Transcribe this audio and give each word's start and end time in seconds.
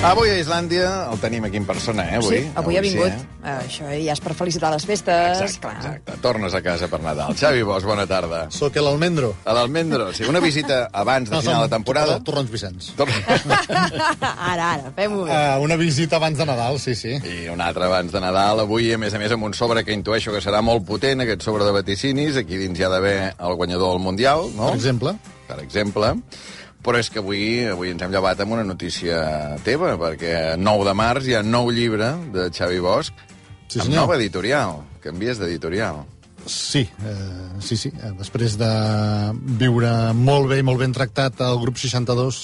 Avui 0.00 0.30
a 0.32 0.36
Islàndia 0.40 0.86
el 1.12 1.18
tenim 1.20 1.44
aquí 1.44 1.58
en 1.60 1.66
persona, 1.68 2.06
eh, 2.08 2.16
avui? 2.16 2.38
Sí, 2.38 2.46
avui 2.56 2.76
ha 2.78 2.80
vingut. 2.80 3.12
Sí, 3.12 3.26
eh? 3.44 3.56
Això 3.66 3.88
ja 3.92 4.14
és 4.14 4.20
per 4.24 4.32
felicitar 4.32 4.70
les 4.72 4.86
festes. 4.88 5.42
Exacte, 5.42 5.60
clar. 5.60 5.74
exacte. 5.76 6.14
Tornes 6.24 6.54
a 6.56 6.62
casa 6.64 6.86
per 6.88 7.02
Nadal. 7.04 7.34
Xavi 7.36 7.60
Bosch, 7.68 7.84
bona 7.84 8.06
tarda. 8.08 8.46
Soc 8.48 8.78
l'Almendro. 8.80 9.34
A 9.44 9.52
l'Almendro, 9.52 10.06
sí, 10.16 10.24
una 10.24 10.40
visita 10.40 10.86
abans 10.90 11.28
de 11.28 11.42
final 11.44 11.66
de 11.66 11.68
temporada. 11.74 12.14
Torrons 12.24 12.48
Vicenç. 12.50 12.94
Tor- 12.96 13.12
ara, 14.52 14.70
ara, 14.72 14.92
fem-ho 14.96 15.26
bé. 15.26 15.36
Uh, 15.36 15.60
una 15.68 15.76
visita 15.76 16.16
abans 16.16 16.38
de 16.40 16.46
Nadal, 16.48 16.80
sí, 16.80 16.94
sí. 16.96 17.18
I 17.20 17.50
una 17.52 17.68
altra 17.68 17.90
abans 17.92 18.10
de 18.16 18.22
Nadal, 18.24 18.64
avui, 18.64 18.88
a 18.96 18.98
més 18.98 19.12
a 19.12 19.20
més, 19.20 19.34
amb 19.36 19.44
un 19.50 19.52
sobre 19.52 19.84
que 19.84 19.92
intueixo 19.92 20.32
que 20.32 20.40
serà 20.40 20.62
molt 20.64 20.86
potent, 20.88 21.20
aquest 21.26 21.44
sobre 21.44 21.68
de 21.68 21.76
vaticinis. 21.76 22.40
Aquí 22.40 22.56
dins 22.56 22.80
hi 22.80 22.88
ha 22.88 22.88
d'haver 22.88 23.34
el 23.36 23.54
guanyador 23.60 23.92
del 23.92 24.00
Mundial, 24.08 24.48
no? 24.56 24.70
Per 24.72 24.80
exemple. 24.80 25.12
Per 25.50 25.58
exemple. 25.64 26.14
Però 26.80 26.96
és 26.96 27.10
que 27.12 27.20
avui, 27.20 27.66
avui 27.68 27.90
ens 27.92 28.00
hem 28.06 28.14
llevat 28.14 28.38
amb 28.40 28.54
una 28.56 28.64
notícia 28.64 29.18
teva, 29.66 29.96
perquè 30.00 30.54
9 30.56 30.86
de 30.88 30.94
març 30.96 31.26
hi 31.28 31.34
ha 31.36 31.42
nou 31.44 31.68
llibre 31.74 32.14
de 32.32 32.46
Xavi 32.54 32.78
Bosch 32.80 33.12
Sí, 33.70 33.78
amb 33.78 33.90
senyor. 33.90 34.00
nova 34.06 34.16
editorial. 34.16 34.80
Canvies 35.04 35.38
d'editorial. 35.38 36.00
Sí, 36.48 36.80
eh, 37.04 37.60
sí, 37.60 37.76
sí. 37.76 37.92
Eh, 38.00 38.14
Després 38.18 38.56
de 38.58 38.70
viure 39.60 39.90
molt 40.16 40.48
bé 40.50 40.58
i 40.58 40.64
molt 40.66 40.80
ben 40.80 40.92
tractat 40.96 41.38
al 41.44 41.60
grup 41.60 41.76
62 41.78 42.40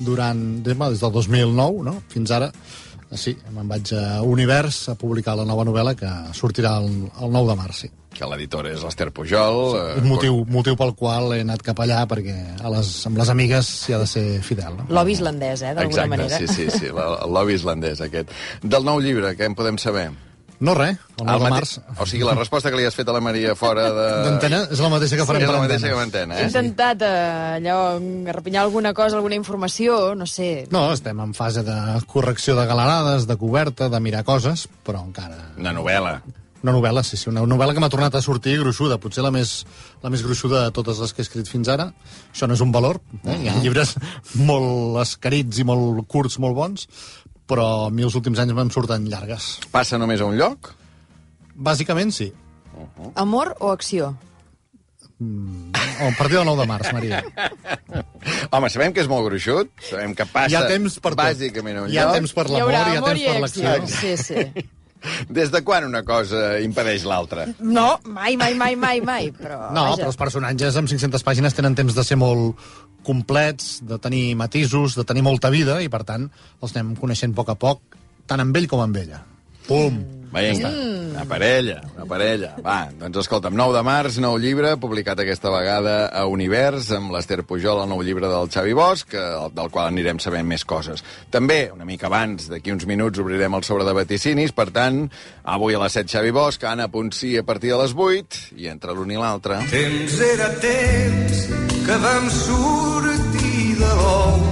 durant, 0.00 0.40
des, 0.64 0.74
del 0.78 1.12
2009, 1.12 1.84
no? 1.84 1.98
fins 2.08 2.32
ara, 2.34 2.48
sí, 3.16 3.36
me'n 3.54 3.68
vaig 3.68 3.92
a 3.96 4.20
Univers 4.22 4.88
a 4.90 4.94
publicar 4.94 5.36
la 5.38 5.44
nova 5.48 5.64
novel·la 5.64 5.94
que 5.96 6.10
sortirà 6.36 6.76
el, 6.82 6.88
el 7.22 7.30
9 7.32 7.48
de 7.48 7.56
març, 7.56 7.78
sí. 7.86 7.90
Que 8.18 8.26
l'editor 8.26 8.66
és 8.66 8.82
l'Ester 8.82 9.10
Pujol. 9.14 9.76
eh, 9.78 10.00
Un 10.02 10.08
motiu, 10.08 10.44
motiu 10.48 10.74
pel 10.76 10.94
qual 10.98 11.32
he 11.36 11.40
anat 11.44 11.62
cap 11.62 11.78
allà, 11.80 12.02
perquè 12.10 12.34
a 12.60 12.68
les, 12.74 12.90
amb 13.06 13.16
les 13.20 13.28
amigues 13.30 13.66
s'hi 13.84 13.94
ha 13.94 13.98
de 14.02 14.06
ser 14.10 14.42
fidel. 14.42 14.76
No? 14.76 14.86
Lobby 14.90 15.12
islandès, 15.12 15.62
eh, 15.62 15.74
d'alguna 15.74 16.04
Exacte, 16.04 16.08
manera. 16.08 16.38
sí, 16.38 16.48
sí, 16.48 16.70
sí, 16.70 16.86
la- 16.92 17.18
el 17.24 17.32
lobby 17.32 17.54
islandès 17.54 18.00
aquest. 18.00 18.30
Del 18.62 18.84
nou 18.84 18.98
llibre, 19.00 19.36
què 19.36 19.44
en 19.46 19.54
podem 19.54 19.78
saber? 19.78 20.10
No 20.60 20.72
res, 20.74 20.96
el 21.18 21.26
9 21.26 21.30
El 21.32 21.38
de 21.38 21.44
mate- 21.44 21.54
març. 21.54 21.72
O 22.02 22.06
sigui, 22.06 22.24
la 22.26 22.34
resposta 22.34 22.70
que 22.72 22.76
li 22.80 22.84
has 22.88 22.94
fet 22.98 23.06
a 23.08 23.12
la 23.14 23.20
Maria 23.22 23.52
fora 23.54 23.84
de... 23.94 24.06
D'antena 24.24 24.64
és 24.74 24.80
la 24.82 24.88
mateixa 24.90 25.16
que 25.20 25.26
farem 25.28 25.44
és 25.44 25.46
per 25.46 25.54
la 25.54 25.60
mateixa 25.62 25.86
antena. 25.86 25.92
que 25.94 26.00
m'entén, 26.00 26.32
He 26.34 26.40
eh? 26.42 26.48
intentat 26.48 27.04
eh, 27.06 27.60
allò, 27.60 27.76
repinyar 28.34 28.64
alguna 28.64 28.90
cosa, 28.92 29.16
alguna 29.20 29.38
informació, 29.38 30.16
no 30.18 30.26
sé. 30.26 30.66
No, 30.74 30.88
estem 30.96 31.20
en 31.22 31.32
fase 31.38 31.62
de 31.62 31.76
correcció 32.10 32.56
de 32.58 32.66
galerades, 32.66 33.28
de 33.30 33.36
coberta, 33.38 33.88
de 33.88 34.00
mirar 34.02 34.24
coses, 34.26 34.66
però 34.84 35.04
encara... 35.06 35.52
Una 35.58 35.72
novel·la. 35.76 36.16
Una 36.58 36.72
novel·la, 36.74 37.04
sí, 37.06 37.14
sí, 37.16 37.28
una 37.30 37.44
novel·la 37.46 37.70
que 37.76 37.78
m'ha 37.78 37.88
tornat 37.92 38.16
a 38.18 38.20
sortir 38.20 38.56
gruixuda, 38.58 38.96
potser 38.98 39.22
la 39.22 39.30
més, 39.30 39.60
la 40.02 40.10
més 40.10 40.24
gruixuda 40.26 40.64
de 40.64 40.72
totes 40.74 40.98
les 40.98 41.12
que 41.14 41.22
he 41.22 41.26
escrit 41.28 41.46
fins 41.46 41.70
ara. 41.70 41.92
Això 42.34 42.48
no 42.50 42.58
és 42.58 42.64
un 42.66 42.72
valor, 42.74 42.98
eh? 43.22 43.36
hi 43.44 43.46
ha 43.52 43.54
llibres 43.62 43.94
molt 44.34 44.98
escarits 45.04 45.62
i 45.62 45.68
molt 45.70 46.02
curts, 46.10 46.40
molt 46.42 46.58
bons, 46.58 46.88
però 47.48 47.86
a 47.88 47.90
mi 47.90 48.04
els 48.06 48.14
últims 48.18 48.38
anys 48.42 48.54
me'n 48.56 48.70
surten 48.74 49.08
llargues. 49.10 49.58
Passa 49.72 49.98
només 49.98 50.20
a 50.20 50.28
un 50.28 50.36
lloc? 50.38 50.72
Bàsicament, 51.56 52.12
sí. 52.14 52.30
Amor 53.18 53.54
o 53.58 53.72
acció? 53.72 54.12
A 55.18 56.10
partir 56.16 56.36
del 56.38 56.44
9 56.46 56.60
de 56.62 56.66
març, 56.70 56.92
Maria. 56.94 57.24
Home, 58.54 58.68
sabem 58.70 58.92
que 58.94 59.02
és 59.02 59.08
molt 59.10 59.26
gruixut, 59.26 59.72
sabem 59.82 60.12
que 60.14 60.26
passa 60.30 60.52
Hi 60.52 60.58
ha 60.60 60.66
temps 60.70 61.00
per 61.02 61.10
tot. 61.16 61.24
bàsicament 61.24 61.80
a 61.80 61.86
un 61.88 61.90
Hi 61.90 61.98
ha 61.98 62.04
lloc. 62.06 62.14
temps 62.20 62.34
per 62.36 62.44
Hi 62.46 62.52
l'amor, 62.54 62.70
hi 62.70 62.76
ha 62.76 62.98
amor 63.00 63.18
temps 63.18 63.24
per 63.26 63.44
acció. 63.48 63.72
l'acció. 63.74 63.98
Sí, 63.98 64.16
sí. 64.22 64.68
Des 65.30 65.52
de 65.54 65.62
quan 65.66 65.86
una 65.86 66.02
cosa 66.06 66.58
impedeix 66.64 67.06
l'altra? 67.08 67.46
No, 67.60 68.00
mai, 68.04 68.36
mai, 68.40 68.54
mai, 68.58 68.74
mai, 68.76 69.00
mai, 69.04 69.30
però... 69.34 69.68
No, 69.70 69.90
vaja. 69.92 70.02
però 70.02 70.12
els 70.12 70.20
personatges 70.20 70.78
amb 70.80 70.90
500 70.90 71.26
pàgines 71.26 71.56
tenen 71.56 71.78
temps 71.78 71.94
de 71.94 72.04
ser 72.06 72.18
molt 72.20 72.58
complets, 73.06 73.78
de 73.86 74.00
tenir 74.02 74.34
matisos, 74.36 74.98
de 74.98 75.06
tenir 75.08 75.24
molta 75.24 75.52
vida, 75.54 75.78
i 75.84 75.88
per 75.92 76.02
tant 76.08 76.28
els 76.60 76.76
anem 76.76 76.96
coneixent 76.98 77.32
a 77.36 77.40
poc 77.40 77.54
a 77.54 77.58
poc, 77.58 77.98
tant 78.28 78.42
amb 78.44 78.56
ell 78.58 78.68
com 78.70 78.84
amb 78.84 79.00
ella. 79.00 79.22
Pum! 79.68 80.17
Vinga, 80.32 80.68
una 80.68 81.24
parella, 81.24 81.78
una 81.96 82.04
parella. 82.08 82.50
Va, 82.64 82.78
doncs 83.00 83.22
escolta'm, 83.22 83.56
9 83.56 83.76
de 83.78 83.82
març, 83.86 84.18
nou 84.22 84.36
llibre, 84.40 84.74
publicat 84.80 85.22
aquesta 85.22 85.52
vegada 85.52 85.96
a 86.12 86.26
Univers, 86.28 86.90
amb 86.96 87.14
l'Ester 87.14 87.40
Pujol, 87.48 87.82
el 87.82 87.88
nou 87.90 88.02
llibre 88.04 88.28
del 88.30 88.50
Xavi 88.52 88.76
Bosch, 88.76 89.08
que, 89.14 89.24
del 89.56 89.72
qual 89.74 89.88
anirem 89.88 90.20
sabent 90.22 90.48
més 90.48 90.66
coses. 90.68 91.04
També, 91.34 91.60
una 91.74 91.88
mica 91.88 92.10
abans, 92.10 92.50
d'aquí 92.52 92.74
uns 92.74 92.86
minuts, 92.88 93.22
obrirem 93.22 93.56
el 93.56 93.64
sobre 93.66 93.88
de 93.88 93.96
vaticinis, 93.96 94.52
per 94.52 94.68
tant, 94.74 95.06
avui 95.48 95.78
a 95.78 95.82
les 95.84 95.96
7 95.96 96.12
Xavi 96.12 96.34
Bosch, 96.36 96.68
Anna 96.68 96.90
Ponsí 96.92 97.36
a 97.40 97.46
partir 97.46 97.72
de 97.72 97.80
les 97.82 97.96
8, 97.96 98.44
i 98.60 98.68
entre 98.72 98.96
l'un 98.96 99.16
i 99.16 99.20
l'altre... 99.20 99.62
Temps 99.72 100.20
era 100.34 100.52
temps 100.60 101.42
que 101.88 102.04
vam 102.04 102.30
sortir. 102.30 102.87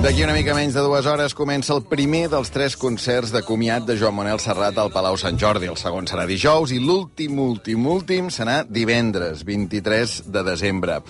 D'aquí 0.07 0.23
una 0.23 0.37
mica 0.37 0.55
menys 0.55 0.77
de 0.77 0.83
dues 0.85 1.07
hores 1.11 1.33
comença 1.35 1.73
el 1.75 1.81
primer 1.91 2.29
dels 2.31 2.53
tres 2.55 2.77
concerts 2.79 3.33
de 3.35 3.41
comiat 3.43 3.83
de 3.89 3.97
Joan 3.99 4.15
Manel 4.15 4.39
Serrat 4.39 4.77
al 4.79 4.93
Palau 4.95 5.17
Sant 5.19 5.35
Jordi. 5.41 5.67
El 5.67 5.79
segon 5.81 6.07
serà 6.07 6.29
dijous 6.31 6.71
i 6.71 6.79
l'últim, 6.79 7.41
últim, 7.43 7.89
últim 7.91 8.29
serà 8.31 8.61
divendres, 8.63 9.43
23 9.49 10.15
de 10.31 10.45
desembre. 10.47 11.01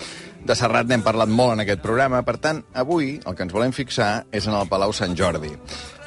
De 0.41 0.57
Serrat 0.57 0.89
n'hem 0.89 1.05
parlat 1.05 1.29
molt 1.29 1.53
en 1.53 1.61
aquest 1.61 1.83
programa, 1.83 2.23
per 2.25 2.39
tant, 2.41 2.63
avui 2.73 3.19
el 3.19 3.37
que 3.37 3.45
ens 3.45 3.53
volem 3.53 3.75
fixar 3.75 4.25
és 4.33 4.49
en 4.49 4.57
el 4.57 4.65
Palau 4.71 4.95
Sant 4.97 5.13
Jordi. 5.19 5.53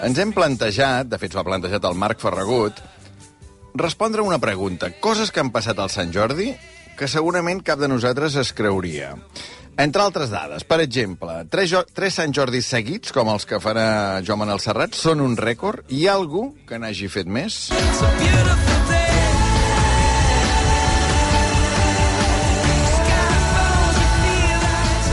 Ens 0.02 0.18
hem 0.18 0.34
plantejat, 0.34 1.06
de 1.06 1.20
fet 1.22 1.30
s'ho 1.30 1.44
ha 1.44 1.46
plantejat 1.46 1.86
el 1.86 1.94
Marc 1.94 2.18
Ferragut, 2.24 2.82
respondre 3.78 4.26
una 4.26 4.42
pregunta. 4.42 4.90
Coses 4.98 5.30
que 5.30 5.44
han 5.44 5.54
passat 5.54 5.78
al 5.78 5.94
Sant 5.94 6.10
Jordi 6.10 6.50
que 6.98 7.08
segurament 7.08 7.62
cap 7.64 7.78
de 7.78 7.88
nosaltres 7.88 8.34
es 8.36 8.50
creuria. 8.52 9.14
Entre 9.80 10.02
altres 10.04 10.28
dades, 10.28 10.60
per 10.68 10.76
exemple, 10.82 11.32
tres, 11.48 11.70
jo 11.72 11.80
tres 11.96 12.18
Sant 12.18 12.34
Jordis 12.36 12.66
seguits, 12.68 13.14
com 13.16 13.30
els 13.32 13.46
que 13.48 13.56
farà 13.64 14.20
Joan 14.20 14.42
Manel 14.42 14.60
Serrat, 14.60 14.92
són 14.92 15.22
un 15.24 15.38
rècord. 15.40 15.86
Hi 15.88 16.02
ha 16.04 16.18
algú 16.18 16.50
que 16.68 16.76
n'hagi 16.76 17.08
fet 17.08 17.30
més? 17.32 17.70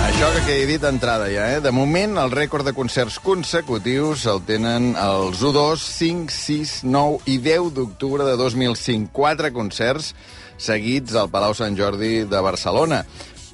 Això 0.07 0.31
que 0.33 0.41
quedi 0.49 0.65
dit 0.73 0.83
d'entrada 0.83 1.29
ja, 1.31 1.45
eh? 1.55 1.63
De 1.63 1.71
moment, 1.71 2.17
el 2.19 2.35
rècord 2.35 2.67
de 2.67 2.75
concerts 2.75 3.21
consecutius 3.23 4.25
el 4.27 4.43
tenen 4.49 4.89
els 4.99 5.45
1, 5.45 5.53
2, 5.61 5.87
5, 5.93 6.35
6, 6.41 6.75
9 6.91 7.23
i 7.31 7.39
10 7.47 7.71
d'octubre 7.79 8.27
de 8.27 8.35
2005. 8.35 9.13
Quatre 9.15 9.55
concerts 9.55 10.11
seguits 10.59 11.15
al 11.15 11.31
Palau 11.31 11.55
Sant 11.55 11.79
Jordi 11.79 12.25
de 12.27 12.43
Barcelona. 12.43 13.05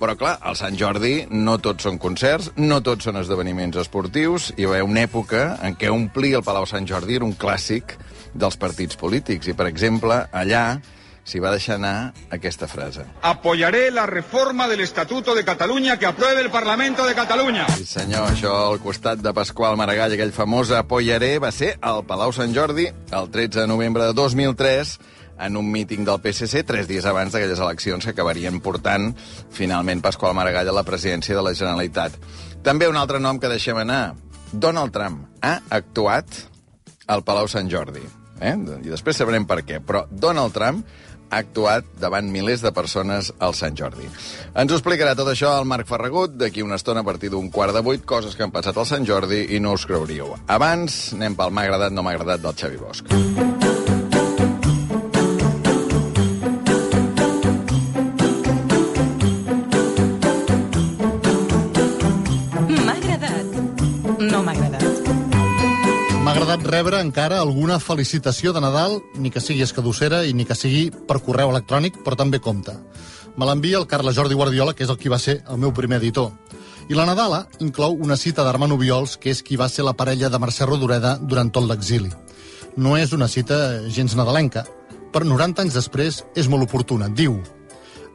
Però, 0.03 0.17
clar, 0.19 0.33
al 0.43 0.57
Sant 0.59 0.75
Jordi 0.75 1.13
no 1.31 1.53
tots 1.63 1.85
són 1.87 1.95
concerts, 1.95 2.49
no 2.59 2.81
tots 2.83 3.07
són 3.07 3.15
esdeveniments 3.21 3.77
esportius. 3.79 4.49
Hi 4.57 4.65
va 4.67 4.73
haver 4.73 4.87
una 4.89 5.05
època 5.07 5.43
en 5.63 5.77
què 5.79 5.87
omplir 5.93 6.33
el 6.35 6.43
Palau 6.43 6.67
Sant 6.67 6.83
Jordi 6.89 7.15
era 7.15 7.23
un 7.23 7.31
clàssic 7.39 7.95
dels 8.35 8.59
partits 8.59 8.99
polítics. 8.99 9.47
I, 9.47 9.55
per 9.55 9.69
exemple, 9.69 10.17
allà 10.35 10.65
s'hi 11.23 11.39
va 11.39 11.53
deixar 11.55 11.77
anar 11.79 12.11
aquesta 12.35 12.67
frase. 12.67 13.05
Apoyaré 13.31 13.85
la 13.95 14.03
reforma 14.11 14.67
del 14.67 14.83
Estatuto 14.83 15.37
de 15.37 15.45
Cataluña 15.47 15.95
que 15.97 16.11
apruebe 16.11 16.41
el 16.41 16.51
Parlamento 16.51 17.07
de 17.07 17.15
Cataluña. 17.15 17.69
Sí, 17.77 17.87
senyor, 17.87 18.27
això 18.33 18.51
al 18.73 18.83
costat 18.83 19.23
de 19.23 19.31
Pasqual 19.31 19.79
Maragall, 19.79 20.17
aquell 20.19 20.35
famós 20.35 20.75
apoyaré, 20.75 21.37
va 21.39 21.55
ser 21.55 21.77
al 21.79 22.03
Palau 22.03 22.35
Sant 22.35 22.51
Jordi 22.51 22.89
el 22.91 23.31
13 23.31 23.61
de 23.61 23.67
novembre 23.71 24.11
de 24.11 24.19
2003 24.19 24.97
en 25.39 25.57
un 25.57 25.69
míting 25.71 26.05
del 26.05 26.21
PSC, 26.21 26.63
tres 26.67 26.87
dies 26.87 27.05
abans 27.09 27.33
d'aquelles 27.33 27.59
eleccions 27.59 28.05
que 28.05 28.13
acabarien 28.13 28.59
portant 28.63 29.11
finalment 29.51 30.03
Pasqual 30.03 30.35
Maragall 30.37 30.69
a 30.69 30.75
la 30.79 30.85
presidència 30.87 31.35
de 31.35 31.43
la 31.45 31.55
Generalitat. 31.57 32.17
També 32.63 32.87
un 32.87 32.97
altre 32.99 33.19
nom 33.19 33.39
que 33.39 33.51
deixem 33.51 33.77
anar, 33.81 34.15
Donald 34.53 34.93
Trump 34.93 35.25
ha 35.41 35.57
actuat 35.69 36.43
al 37.07 37.23
Palau 37.25 37.49
Sant 37.51 37.69
Jordi. 37.71 38.03
Eh? 38.39 38.53
I 38.53 38.91
després 38.91 39.17
sabrem 39.17 39.47
per 39.49 39.63
què. 39.65 39.81
Però 39.83 40.05
Donald 40.11 40.53
Trump 40.55 40.85
ha 41.33 41.41
actuat 41.41 41.87
davant 41.99 42.29
milers 42.29 42.61
de 42.61 42.71
persones 42.75 43.31
al 43.39 43.57
Sant 43.57 43.77
Jordi. 43.79 44.05
Ens 44.53 44.71
ho 44.71 44.77
explicarà 44.77 45.15
tot 45.17 45.31
això 45.31 45.55
el 45.57 45.67
Marc 45.69 45.89
Ferragut 45.89 46.37
d'aquí 46.37 46.61
una 46.61 46.77
estona 46.77 47.01
a 47.01 47.07
partir 47.07 47.33
d'un 47.33 47.49
quart 47.49 47.73
de 47.73 47.81
vuit, 47.81 48.05
coses 48.05 48.37
que 48.37 48.45
han 48.45 48.53
passat 48.53 48.77
al 48.77 48.89
Sant 48.89 49.09
Jordi 49.09 49.47
i 49.57 49.61
no 49.63 49.73
us 49.73 49.87
creuríeu. 49.89 50.35
Abans 50.47 51.03
anem 51.17 51.37
pel 51.39 51.53
m'ha 51.53 51.67
agradat, 51.67 51.95
no 51.95 52.05
m'ha 52.05 52.17
agradat 52.17 52.45
del 52.45 52.57
Xavi 52.61 52.81
Bosch. 52.85 53.62
Rebre 66.73 66.97
encara 67.03 67.37
alguna 67.37 67.75
felicitació 67.77 68.51
de 68.53 68.61
Nadal, 68.63 68.95
ni 69.21 69.29
que 69.29 69.41
sigui 69.43 69.61
escadossera 69.61 70.23
i 70.25 70.31
ni 70.33 70.45
que 70.49 70.55
sigui 70.57 70.87
per 70.89 71.19
correu 71.21 71.51
electrònic, 71.51 71.99
però 72.01 72.17
també 72.17 72.39
compta. 72.41 72.79
Me 73.37 73.45
l'envia 73.45 73.77
el 73.77 73.85
Carles 73.91 74.15
Jordi 74.17 74.33
Guardiola, 74.33 74.73
que 74.73 74.85
és 74.85 74.89
el 74.89 74.97
qui 74.97 75.11
va 75.11 75.19
ser 75.21 75.43
el 75.53 75.59
meu 75.61 75.73
primer 75.77 75.99
editor. 76.01 76.31
I 76.89 76.97
la 76.97 77.05
Nadala 77.05 77.43
inclou 77.61 77.93
una 78.01 78.17
cita 78.17 78.45
d'Armand 78.45 78.73
Obiols, 78.73 79.19
que 79.21 79.29
és 79.29 79.43
qui 79.45 79.59
va 79.59 79.69
ser 79.69 79.85
la 79.85 79.93
parella 79.93 80.31
de 80.33 80.41
Mercè 80.41 80.65
Rodoreda 80.65 81.13
durant 81.21 81.53
tot 81.53 81.69
l'exili. 81.69 82.09
No 82.75 82.97
és 82.97 83.13
una 83.13 83.29
cita 83.29 83.59
gens 83.93 84.17
nadalenca, 84.17 84.65
però 85.13 85.29
90 85.29 85.67
anys 85.67 85.77
després 85.77 86.23
és 86.33 86.49
molt 86.49 86.65
oportuna. 86.65 87.05
Diu, 87.05 87.37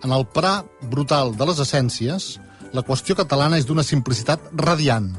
en 0.02 0.18
el 0.18 0.26
pra 0.34 0.64
brutal 0.90 1.36
de 1.38 1.46
les 1.46 1.62
essències, 1.62 2.30
la 2.74 2.82
qüestió 2.82 3.14
catalana 3.14 3.62
és 3.62 3.70
d'una 3.70 3.86
simplicitat 3.86 4.50
radiant. 4.66 5.12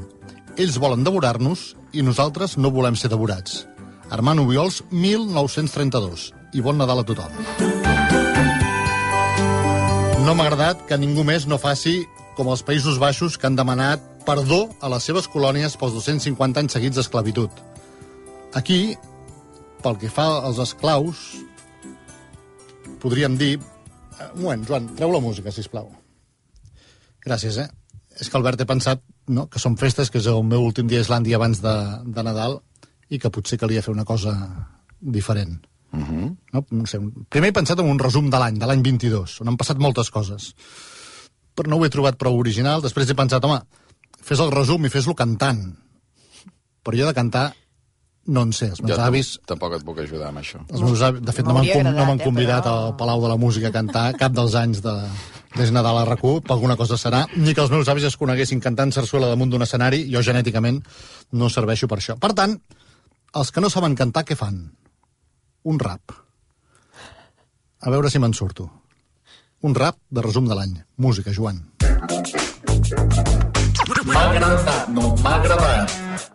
Ells 0.60 0.76
volen 0.76 1.08
devorar-nos 1.08 1.70
i 1.92 2.02
nosaltres 2.06 2.56
no 2.58 2.70
volem 2.74 2.96
ser 2.96 3.10
devorats. 3.10 3.64
Armand 4.10 4.42
Obiols, 4.42 4.80
1932. 4.90 6.30
I 6.54 6.62
bon 6.64 6.78
Nadal 6.78 7.02
a 7.02 7.06
tothom. 7.06 7.34
No 10.26 10.34
m'ha 10.34 10.46
agradat 10.46 10.82
que 10.88 10.98
ningú 10.98 11.24
més 11.24 11.46
no 11.46 11.60
faci 11.62 12.02
com 12.36 12.50
els 12.50 12.64
Països 12.66 12.98
Baixos 13.02 13.38
que 13.38 13.46
han 13.48 13.58
demanat 13.58 14.02
perdó 14.26 14.66
a 14.80 14.90
les 14.92 15.06
seves 15.06 15.28
colònies 15.30 15.76
pels 15.80 15.94
250 15.96 16.60
anys 16.60 16.76
seguits 16.76 17.00
d'esclavitud. 17.00 17.50
Aquí, 18.58 18.96
pel 19.82 19.98
que 19.98 20.10
fa 20.12 20.28
als 20.44 20.60
esclaus, 20.62 21.24
podríem 23.02 23.38
dir... 23.40 23.56
Un 24.34 24.42
moment, 24.42 24.66
Joan, 24.68 24.90
treu 24.98 25.14
la 25.14 25.22
música, 25.24 25.52
si 25.54 25.64
plau. 25.72 25.88
Gràcies, 27.24 27.56
eh? 27.62 27.68
És 28.20 28.28
que, 28.28 28.36
Albert, 28.36 28.60
he 28.60 28.68
pensat 28.68 29.02
no, 29.32 29.46
que 29.48 29.58
són 29.62 29.78
festes, 29.80 30.10
que 30.12 30.20
és 30.20 30.28
el 30.28 30.42
meu 30.44 30.64
últim 30.66 30.88
dia 30.90 31.00
a 31.00 31.06
Islàndia 31.06 31.38
abans 31.40 31.62
de, 31.64 31.74
de 32.04 32.24
Nadal, 32.26 32.58
i 33.10 33.18
que 33.18 33.30
potser 33.32 33.58
calia 33.58 33.82
fer 33.82 33.94
una 33.94 34.04
cosa 34.04 34.34
diferent. 35.00 35.58
Uh 35.90 36.04
-huh. 36.06 36.36
no? 36.52 36.64
no 36.70 36.86
sé, 36.86 37.00
primer 37.28 37.48
he 37.50 37.52
pensat 37.52 37.80
en 37.80 37.90
un 37.90 37.98
resum 37.98 38.30
de 38.30 38.38
l'any, 38.38 38.58
de 38.58 38.66
l'any 38.66 38.82
22, 38.82 39.40
on 39.40 39.48
han 39.48 39.56
passat 39.56 39.78
moltes 39.78 40.10
coses. 40.10 40.54
Però 41.54 41.68
no 41.68 41.76
ho 41.76 41.84
he 41.84 41.90
trobat 41.90 42.16
prou 42.16 42.38
original. 42.38 42.80
Després 42.80 43.10
he 43.10 43.14
pensat, 43.14 43.44
home, 43.44 43.60
fes 44.22 44.38
el 44.38 44.52
resum 44.52 44.84
i 44.86 44.88
fes-lo 44.88 45.14
cantant. 45.14 45.76
Però 46.84 46.96
jo 46.96 47.06
de 47.06 47.14
cantar 47.14 47.54
no 48.26 48.42
en 48.42 48.52
sé. 48.52 48.66
Els 48.66 48.82
meus 48.82 48.96
Jo 48.96 49.02
avis 49.02 49.40
tampoc 49.46 49.74
et 49.74 49.84
puc 49.84 49.98
ajudar 49.98 50.28
amb 50.28 50.38
això. 50.38 50.60
els 50.68 50.80
meus 50.80 51.02
avis, 51.02 51.20
de 51.22 51.32
fet, 51.32 51.44
no 51.44 51.54
m'han 51.54 51.66
no 51.66 51.88
agradat, 51.90 52.20
eh, 52.20 52.24
convidat 52.24 52.64
però- 52.64 52.86
al 52.86 52.96
Palau 52.96 53.22
de 53.22 53.28
la 53.28 53.36
Música 53.36 53.68
a 53.68 53.72
cantar 53.72 54.16
cap 54.16 54.32
dels 54.32 54.54
anys 54.54 54.82
de, 54.82 55.08
des 55.56 55.72
Nadal 55.74 55.98
a 55.98 56.04
rac 56.06 56.20
per 56.20 56.54
alguna 56.54 56.76
cosa 56.76 56.96
serà, 56.96 57.26
ni 57.36 57.54
que 57.54 57.60
els 57.60 57.70
meus 57.70 57.88
avis 57.88 58.04
es 58.04 58.16
coneguessin 58.16 58.60
cantant 58.60 58.92
sarsuela 58.92 59.28
damunt 59.28 59.50
d'un 59.50 59.62
escenari, 59.62 60.06
jo 60.12 60.22
genèticament 60.22 60.82
no 61.32 61.48
serveixo 61.48 61.88
per 61.88 61.98
això. 61.98 62.18
Per 62.18 62.32
tant, 62.34 62.60
els 63.34 63.50
que 63.50 63.60
no 63.60 63.70
saben 63.70 63.96
cantar, 63.96 64.24
què 64.24 64.36
fan? 64.36 64.70
Un 65.64 65.78
rap. 65.78 66.12
A 67.80 67.90
veure 67.90 68.10
si 68.10 68.18
me'n 68.18 68.34
surto. 68.34 68.70
Un 69.62 69.74
rap 69.74 69.96
de 70.10 70.22
resum 70.22 70.46
de 70.48 70.54
l'any. 70.54 70.74
Música, 70.96 71.32
Joan. 71.32 71.60
M'ha 74.06 74.20
agradat, 74.30 74.88
no 74.88 75.14
m'ha 75.22 75.34
agradat 75.36 75.90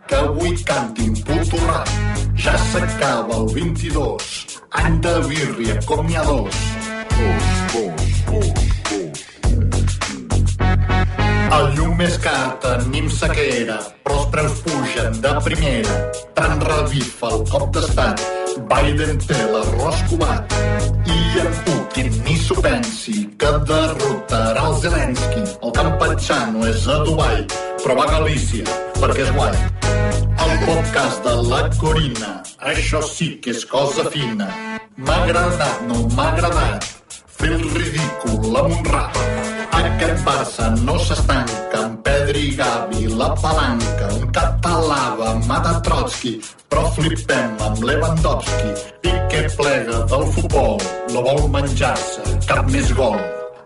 que 0.07 0.15
avui 0.15 0.63
cantin 0.63 1.15
puto 1.25 1.57
rap. 1.65 1.89
Ja 2.35 2.57
s'acaba 2.71 3.41
el 3.41 3.49
22, 3.53 4.59
any 4.83 4.99
de 5.01 5.15
birria 5.29 5.79
com 5.89 6.05
n'hi 6.05 6.19
ha 6.19 6.27
dos. 6.29 8.64
El 11.55 11.69
llum 11.75 12.01
és 12.03 12.15
car, 12.19 12.57
tenim 12.59 13.05
sequera, 13.07 13.77
però 14.03 14.15
els 14.17 14.25
preus 14.33 14.57
pugen 14.65 15.13
de 15.23 15.31
primera. 15.45 15.93
Tant 16.35 16.63
revifa 16.67 17.29
el 17.31 17.45
cop 17.47 17.69
d'estat, 17.77 18.23
Biden 18.71 19.21
té 19.23 19.37
l'arròs 19.53 20.01
covat. 20.09 20.55
I 21.05 21.19
en 21.43 21.55
Putin 21.67 22.11
ni 22.25 22.35
s'ho 22.41 22.59
pensi, 22.65 23.23
que 23.39 23.53
derrotarà 23.71 24.65
el 24.67 24.75
Zelensky. 24.83 25.45
El 25.61 25.75
Campatxano 25.79 26.67
és 26.73 26.89
a 26.91 26.99
Dubai, 27.07 27.45
però 27.85 27.97
va 28.01 28.09
a 28.09 28.11
Galícia, 28.17 28.67
perquè 28.99 29.23
és 29.23 29.33
guai. 29.39 29.55
El 30.45 30.53
podcast 30.67 31.23
de 31.23 31.37
la 31.53 31.63
Corina, 31.79 32.35
això 32.75 32.99
sí 33.07 33.31
que 33.39 33.55
és 33.55 33.63
cosa 33.63 34.09
fina. 34.11 34.51
M'ha 34.97 35.23
agradat, 35.23 35.87
no 35.87 36.03
m'ha 36.19 36.29
agradat, 36.35 36.91
fer 37.39 37.55
el 37.55 37.67
ridícul 37.79 38.63
amb 38.65 38.79
un 38.81 38.91
rap. 38.91 39.44
Aquest 39.71 40.23
Barça 40.25 40.69
no 40.83 40.97
s'estanca 40.99 41.79
amb 41.81 42.01
Pedri 42.05 42.49
i 42.49 42.55
Gavi, 42.57 43.07
la 43.19 43.31
palanca, 43.41 44.09
un 44.19 44.27
català 44.35 45.01
va 45.19 45.31
matar 45.47 45.79
Trotsky, 45.85 46.35
però 46.69 46.89
flipem 46.97 47.55
amb 47.67 47.83
Lewandowski. 47.85 48.73
Piqué 49.05 49.45
plega 49.57 50.03
del 50.11 50.27
futbol, 50.35 50.77
no 51.13 51.25
vol 51.29 51.47
menjar-se 51.55 52.37
cap 52.49 52.69
més 52.71 52.91
gol. 52.97 53.17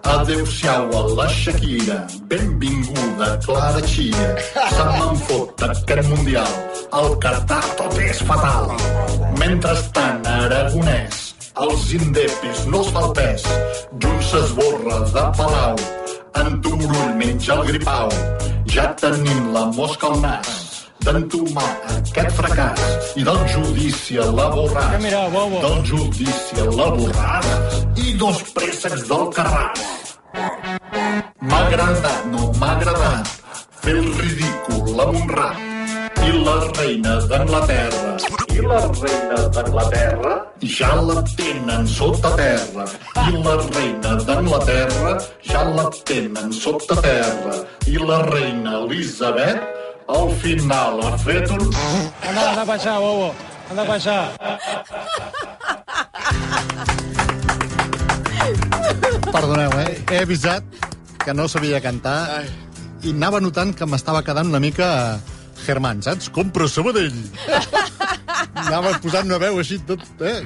Adéu-siau 0.09 0.87
a 0.95 1.01
la 1.17 1.27
Shakira, 1.29 2.07
benvinguda 2.31 3.37
Clara 3.45 3.81
Chia. 3.81 4.29
Se 4.55 4.85
me'n 4.95 5.19
fot 5.27 5.65
aquest 5.67 6.07
mundial, 6.07 6.53
el 7.01 7.17
Qatar 7.23 7.63
tot 7.77 7.99
és 7.99 8.23
fatal. 8.29 8.71
Mentrestant, 9.37 10.23
Aragonès, 10.25 11.29
els 11.59 11.91
indepes 11.93 12.65
no 12.71 12.79
els 12.83 12.89
fa 12.95 13.01
el 13.05 13.11
pes. 13.17 13.45
Junts 13.99 14.18
s'esborra 14.29 14.99
de 15.09 15.23
Palau, 15.37 15.75
en 16.37 16.61
Turull 16.61 17.13
menja 17.17 17.55
el 17.55 17.63
gripau. 17.69 18.09
Ja 18.69 18.85
tenim 19.01 19.47
la 19.55 19.65
mosca 19.73 20.11
al 20.11 20.19
nas 20.21 20.67
d'entomar 21.05 21.69
aquest 21.95 22.35
fracàs 22.37 22.83
i 23.17 23.25
del 23.25 23.39
judici 23.53 24.19
a 24.21 24.27
la 24.39 24.49
borràs. 24.53 25.07
Del 25.65 25.79
judici 25.91 26.61
a 26.61 26.67
la 26.77 26.89
borràs 26.97 27.79
i 28.05 28.13
dos 28.21 28.43
préssecs 28.53 29.07
del 29.09 29.25
Carràs. 29.37 29.81
M'ha 31.49 31.63
agradat, 31.65 32.29
no 32.29 32.51
m'ha 32.59 32.75
agradat 32.75 33.33
fer 33.81 33.97
el 33.97 34.13
ridícul 34.21 35.07
amb 35.07 35.23
un 35.23 35.33
rap. 35.39 35.65
I 36.27 36.31
la 36.45 36.59
reina 36.77 37.17
d'Anglaterra, 37.31 38.48
i 38.59 38.67
la 38.67 38.79
reina 38.91 39.37
d'Anglaterra, 39.55 40.31
ja 40.75 40.89
la 40.99 41.21
tenen 41.23 41.85
sota 41.87 42.31
terra. 42.35 42.85
I 43.15 43.31
la 43.43 43.55
reina 43.61 44.15
d'Anglaterra, 44.27 45.13
ja 45.47 45.63
la 45.63 45.85
tenen 46.07 46.51
sota 46.53 46.97
terra. 46.99 47.55
I 47.87 47.97
la 48.03 48.19
reina 48.27 48.71
Elisabet, 48.81 49.63
al 50.11 50.33
final 50.43 50.99
ha 51.05 51.13
fet 51.23 51.51
un... 51.55 51.63
Anda, 52.27 52.49
anda 52.49 52.65
para 52.65 52.81
allá, 52.81 52.99
bobo. 52.99 53.29
Anda 53.69 53.83
para 53.85 53.95
allá. 53.95 54.19
Perdoneu, 59.29 59.71
eh? 59.85 59.91
He 60.09 60.17
avisat 60.25 60.63
que 61.23 61.33
no 61.33 61.47
sabia 61.47 61.79
cantar 61.79 62.43
i 63.05 63.13
anava 63.13 63.39
notant 63.39 63.71
que 63.77 63.87
m'estava 63.87 64.23
quedant 64.25 64.49
una 64.51 64.59
mica 64.59 65.19
Germán, 65.63 66.03
saps? 66.03 66.27
Compro 66.33 66.67
Sabadell! 66.67 67.15
anava 68.67 68.95
posant 69.03 69.25
una 69.29 69.39
veu 69.41 69.59
així 69.61 69.79
tot, 69.87 70.03
eh? 70.21 70.39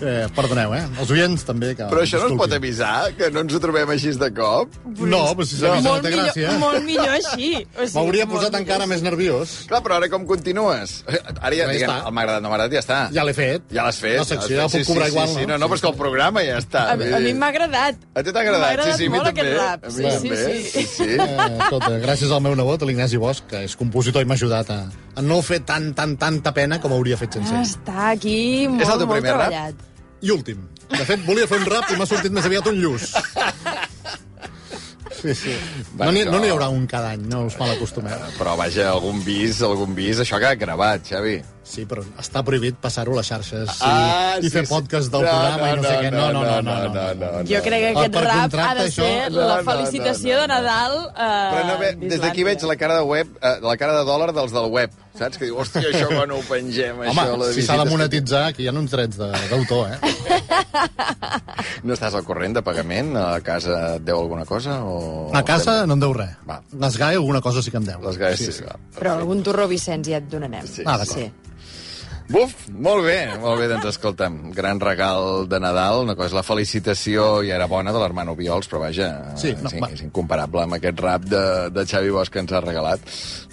eh? 0.00 0.26
Perdoneu, 0.34 0.72
eh? 0.76 0.82
Els 1.02 1.10
oients 1.10 1.42
també. 1.46 1.72
Que 1.78 1.86
Però 1.90 2.02
això 2.04 2.20
no 2.22 2.28
es 2.30 2.36
pot 2.38 2.52
avisar, 2.54 3.10
que 3.18 3.30
no 3.34 3.42
ens 3.42 3.54
ho 3.56 3.60
trobem 3.62 3.90
així 3.90 4.12
de 4.18 4.28
cop? 4.36 4.76
No, 4.98 5.22
però 5.34 5.46
si 5.46 5.56
s'avisa 5.58 5.82
no, 5.82 5.96
molt, 5.96 6.04
té 6.06 6.12
millor, 6.12 6.28
gràcia. 6.28 6.52
molt 6.62 6.84
millor 6.86 7.14
així. 7.16 7.48
O 7.78 7.86
sigui, 7.86 7.94
M'hauria 7.96 8.26
molt 8.26 8.36
posat 8.38 8.52
millor 8.52 8.62
encara 8.62 8.84
així. 8.86 8.92
més 8.92 9.02
nerviós. 9.06 9.54
Clar, 9.70 9.80
però 9.84 9.96
ara 9.98 10.08
com 10.12 10.24
continues? 10.28 11.00
Ara 11.08 11.18
ja, 11.54 11.64
Ja 11.64 11.70
diguem, 11.72 11.90
està. 11.90 11.96
el 12.06 12.14
m'ha 12.14 12.22
agradat, 12.26 12.42
no 12.44 12.52
m'ha 12.52 12.58
agradat, 12.58 12.76
ja 12.78 12.82
està. 12.84 12.98
Ja 13.14 13.24
l'he 13.26 13.34
fet. 13.36 13.66
Ja 13.74 13.86
l'has 13.88 13.98
fet. 14.02 14.18
La 14.22 14.28
secció 14.30 14.54
ja 14.56 14.62
ja 14.66 14.68
puc 14.72 14.86
cobrar 14.92 15.08
sí, 15.08 15.14
igual, 15.16 15.28
sí, 15.28 15.34
sí, 15.40 15.46
no? 15.46 15.52
no? 15.54 15.58
No, 15.64 15.68
però 15.72 15.78
és 15.80 15.84
que 15.86 15.90
el 15.92 15.98
programa 15.98 16.44
ja 16.46 16.58
està. 16.62 16.84
A, 16.92 16.96
a 17.18 17.20
mi 17.26 17.34
m'ha 17.38 17.50
agradat. 17.54 18.06
A 18.14 18.22
tu 18.26 18.34
t'ha 18.34 18.44
agradat? 18.46 18.62
M'ha 18.62 18.70
agradat 18.76 18.94
sí, 18.94 18.98
sí, 19.02 19.06
a 19.06 19.10
mi 19.10 19.16
molt 19.18 19.28
també. 19.30 19.42
aquest 19.42 19.58
rap. 19.58 19.82
A 19.82 19.88
mi 19.88 19.98
Sí, 19.98 20.02
sí, 20.02 20.28
també. 20.28 20.38
sí. 20.38 20.70
sí, 20.70 20.86
sí. 20.94 21.10
Eh, 21.18 21.50
escolta, 21.58 21.92
gràcies 22.06 22.34
al 22.38 22.42
meu 22.46 22.54
nebot, 22.58 22.86
l'Ignasi 22.86 23.18
Bosch, 23.22 23.44
que 23.50 23.64
és 23.66 23.76
compositor 23.78 24.22
i 24.22 24.28
m'ha 24.30 24.38
ajudat 24.38 24.70
a 24.74 24.80
no 25.22 25.40
fer 25.42 25.60
tan, 25.66 25.92
tan, 25.94 26.16
tanta 26.16 26.52
pena 26.54 26.80
com 26.80 26.92
hauria 26.92 27.16
fet 27.20 27.32
sense 27.38 27.54
ell. 27.54 27.62
Està 27.66 28.10
aquí 28.14 28.66
molt, 28.68 28.82
És 28.82 28.88
el 28.94 28.98
teu 29.04 29.06
molt 29.10 29.20
primer 29.22 29.36
rap? 29.36 29.86
I 30.22 30.30
últim. 30.34 30.64
De 30.90 31.04
fet, 31.04 31.20
volia 31.26 31.46
fer 31.46 31.58
un 31.60 31.66
rap 31.70 31.90
i 31.92 31.96
m'ha 32.00 32.06
sortit 32.08 32.32
més 32.32 32.46
aviat 32.48 32.66
un 32.66 32.78
lluç. 32.82 33.10
Sí, 35.18 35.32
sí. 35.34 35.52
No 35.98 36.12
n'hi 36.14 36.20
no 36.28 36.38
n'hi 36.38 36.50
haurà 36.52 36.68
un 36.70 36.84
cada 36.86 37.08
any, 37.16 37.24
no 37.26 37.40
us 37.48 37.56
mal 37.58 37.72
acostumeu. 37.72 38.14
Però 38.38 38.52
vaja, 38.60 38.84
algun 38.92 39.18
vis, 39.26 39.58
algun 39.66 39.94
vis, 39.96 40.20
això 40.22 40.36
ha 40.36 40.42
quedat 40.44 40.60
gravat, 40.60 41.02
Xavi. 41.08 41.40
Sí, 41.66 41.82
però 41.90 42.04
està 42.22 42.44
prohibit 42.46 42.78
passar-ho 42.80 43.16
a 43.16 43.18
les 43.18 43.26
xarxes 43.28 43.72
sí, 43.74 43.82
Ah, 43.84 44.36
i 44.38 44.46
fer 44.48 44.62
sí, 44.62 44.68
sí. 44.68 44.72
podcast 44.72 45.10
del 45.12 45.24
No, 45.26 45.32
programa 45.32 45.66
no, 45.66 45.72
i 45.72 45.76
no, 45.76 45.82
sé 45.82 45.96
no, 45.96 46.02
què. 46.04 46.12
No, 46.12 46.20
no, 46.20 46.44
no, 46.44 46.60
no. 46.62 46.62
no, 46.62 46.92
no, 46.94 47.08
no. 47.18 47.32
no. 47.34 47.42
Jo 47.50 47.60
crec 47.66 47.82
que 47.82 47.88
Ah, 47.90 47.96
aquest 47.98 48.14
per 48.14 48.22
rap 48.28 48.54
ha 48.62 48.68
de 48.78 48.84
això- 48.86 49.02
ser 49.08 49.32
No, 49.32 49.40
la 49.50 49.56
no, 49.58 49.66
felicitació 49.72 50.36
no, 50.36 50.38
no, 50.38 50.42
de 50.42 50.48
Nadal 50.54 50.96
eh, 51.08 51.50
Però 51.52 51.64
no 51.66 51.76
ve, 51.82 51.90
des 52.06 52.20
d'aquí 52.22 52.44
veig 52.46 52.62
la 52.70 52.76
cara 52.76 52.96
de 52.96 53.02
web, 53.10 53.34
eh, 53.42 53.56
la 53.60 53.76
cara 53.76 53.98
de 53.98 54.04
dòlar 54.08 54.30
dels 54.32 54.52
del 54.54 54.70
web, 54.70 54.90
saps? 55.18 55.38
Que 55.40 55.48
diu, 55.48 55.58
hòstia, 55.60 55.82
això 55.92 56.08
quan 56.12 56.30
ho 56.34 56.38
pengem, 56.48 57.00
Home, 57.02 57.12
això... 57.12 57.36
les 57.42 57.54
si 57.58 57.64
s'ha 57.66 57.76
de 57.82 57.90
monetitzar, 57.90 58.44
aquí 58.52 58.64
hi 58.64 58.68
ha 58.70 58.74
uns 58.78 58.90
drets 58.94 59.18
d'autor, 59.20 59.92
eh? 59.92 59.98
que- 60.00 60.38
No 61.86 61.94
estàs 61.94 62.14
al 62.18 62.24
corrent 62.26 62.54
de 62.56 62.62
pagament? 62.66 63.12
A 63.18 63.40
casa 63.44 63.78
et 63.96 64.04
deu 64.06 64.18
alguna 64.22 64.44
cosa? 64.48 64.78
O... 64.84 65.28
A 65.36 65.42
casa 65.46 65.80
no 65.86 65.94
em 65.98 66.02
deu 66.02 66.14
res. 66.16 66.34
Va. 66.48 66.60
Les 66.86 66.96
GAE 67.00 67.18
alguna 67.20 67.40
cosa 67.44 67.62
sí 67.62 67.70
que 67.74 67.78
em 67.80 67.86
deu. 67.86 68.00
Les 68.04 68.18
gaires, 68.18 68.40
sí, 68.40 68.52
sí. 68.52 68.64
va. 68.66 68.78
Però 68.98 69.14
algun 69.18 69.42
torró 69.46 69.68
Vicenç 69.70 70.10
ja 70.10 70.18
et 70.22 70.28
donarem. 70.30 70.64
Ah, 70.84 70.96
d'acord. 70.98 71.14
Sí. 71.18 71.28
Buf, 72.28 72.52
molt 72.76 73.06
bé, 73.06 73.14
molt 73.40 73.56
bé, 73.56 73.66
doncs 73.70 73.86
escolta'm, 73.88 74.50
gran 74.52 74.76
regal 74.82 75.46
de 75.48 75.56
Nadal, 75.64 76.02
una 76.04 76.14
cosa 76.14 76.36
la 76.36 76.42
felicitació 76.44 77.38
i 77.40 77.48
era 77.56 77.64
bona 77.70 77.88
de 77.94 78.02
l'hermano 78.02 78.34
Viols, 78.36 78.68
però 78.68 78.82
vaja, 78.82 79.06
Sí, 79.40 79.54
no, 79.62 79.70
sí, 79.72 79.78
va. 79.80 79.88
és 79.94 80.02
incomparable 80.04 80.60
amb 80.66 80.76
aquest 80.76 81.00
rap 81.00 81.24
de, 81.24 81.40
de 81.72 81.84
Xavi 81.88 82.10
Bosch 82.12 82.28
que 82.34 82.42
ens 82.44 82.52
ha 82.52 82.60
regalat. 82.60 83.00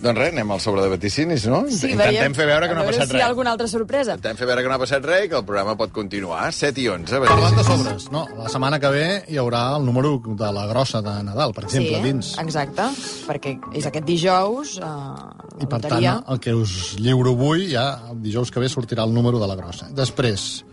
Doncs 0.01 0.20
res, 0.20 0.34
anem 0.36 0.51
al 0.51 0.60
sobre 0.60 0.84
de 0.84 0.89
vaticinis, 0.91 1.46
no? 1.48 1.62
Intentem 1.70 2.01
veiem- 2.03 2.36
fer 2.36 2.50
veure 2.50 2.67
que 2.67 2.75
no 2.75 2.82
a 2.82 2.84
ha 2.84 2.89
veure 2.89 2.98
passat 3.00 3.13
si 3.13 3.15
hi 3.15 3.22
ha 3.22 3.24
res. 3.24 3.29
alguna 3.32 3.53
altra 3.55 3.67
sorpresa. 3.72 4.17
Intentem 4.20 4.41
fer 4.44 4.50
veure 4.51 4.62
que 4.62 4.67
no 4.67 4.75
ha 4.75 4.82
passat 4.84 5.08
res 5.08 5.24
i 5.24 5.29
que 5.32 5.39
el 5.39 5.46
programa 5.48 5.77
pot 5.79 5.94
continuar. 5.96 6.51
7 6.51 6.82
i 6.84 6.89
11, 6.89 7.22
Parlant 7.29 7.55
de 7.55 7.63
sobres, 7.63 8.10
no, 8.12 8.25
la 8.36 8.50
setmana 8.51 8.82
que 8.84 8.91
ve 8.91 9.08
hi 9.32 9.39
haurà 9.39 9.63
el 9.77 9.86
número 9.88 10.17
de 10.25 10.51
la 10.51 10.67
grossa 10.67 11.01
de 11.01 11.15
Nadal, 11.24 11.53
per 11.55 11.63
exemple, 11.70 12.03
dins. 12.03 12.36
exacte, 12.44 12.91
perquè 13.32 13.55
és 13.74 13.88
aquest 13.88 14.03
dijous, 14.05 14.75
eh, 14.84 15.63
I 15.63 15.65
per 15.72 15.79
tant, 15.79 16.03
el 16.27 16.39
que 16.44 16.51
us 16.53 16.98
lliuro 17.00 17.32
avui, 17.32 17.70
ja 17.72 18.01
el 18.12 18.20
dijous 18.22 18.51
que 18.51 18.60
ve 18.60 18.64
sortirà 18.72 19.05
el 19.05 19.13
número 19.13 19.39
de 19.41 19.50
la 19.50 19.57
grossa. 19.60 19.89
Després, 19.93 20.63